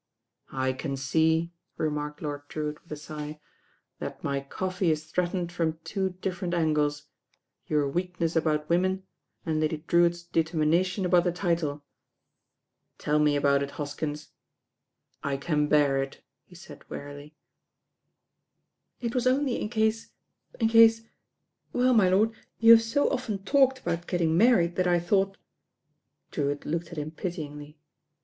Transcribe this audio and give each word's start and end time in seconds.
"I 0.55 0.73
can 0.73 0.97
see," 0.97 1.51
remarked 1.77 2.23
Lord 2.23 2.47
Drewitt 2.47 2.81
with 2.81 2.91
a 2.91 2.95
sigh, 2.95 3.39
"that 3.99 4.23
my 4.23 4.39
coffee 4.41 4.89
is 4.89 5.03
threatened 5.05 5.51
from 5.51 5.77
two 5.83 6.15
different 6.23 6.55
angles: 6.55 7.03
your 7.67 7.87
weakness 7.87 8.35
about 8.35 8.67
women, 8.67 9.03
and 9.45 9.59
Lady 9.59 9.83
Drewitt's 9.87 10.23
determination 10.23 11.05
about 11.05 11.23
the 11.23 11.31
title. 11.31 11.83
Tell 12.97 13.19
me 13.19 13.35
about 13.35 13.61
it, 13.61 13.71
Hoskins. 13.77 14.29
I 15.23 15.37
can 15.37 15.67
bear 15.67 16.01
it," 16.01 16.23
he 16.45 16.55
said 16.55 16.83
earily. 16.89 17.35
"It 19.01 19.13
was 19.13 19.27
only 19.27 19.61
in 19.61 19.69
case— 19.69 20.09
^in 20.59 20.67
case 20.67 21.01
^ 21.01 21.05
^i, 21.75 21.95
my 21.95 22.09
lord, 22.09 22.31
you 22.57 22.71
have 22.71 22.81
so 22.81 23.07
often 23.11 23.43
talked 23.45 23.77
about 23.77 24.07
gettmg 24.07 24.29
mar 24.31 24.55
ried 24.57 24.77
that 24.77 24.87
I 24.87 24.97
though." 24.97 25.35
Drewitt 26.31 26.65
looked 26.65 26.91
at 26.91 26.97
him 26.97 27.11
pityingly. 27.11 27.77